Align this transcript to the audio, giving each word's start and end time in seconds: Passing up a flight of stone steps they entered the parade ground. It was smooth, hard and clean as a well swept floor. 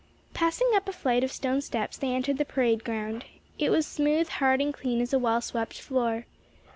Passing 0.33 0.71
up 0.73 0.89
a 0.89 0.93
flight 0.93 1.23
of 1.23 1.31
stone 1.31 1.61
steps 1.61 1.95
they 1.95 2.09
entered 2.11 2.39
the 2.39 2.43
parade 2.43 2.83
ground. 2.83 3.23
It 3.59 3.69
was 3.69 3.85
smooth, 3.85 4.29
hard 4.29 4.59
and 4.59 4.73
clean 4.73 4.99
as 4.99 5.13
a 5.13 5.19
well 5.19 5.41
swept 5.41 5.79
floor. 5.79 6.25